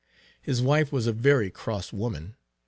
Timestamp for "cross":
1.51-1.93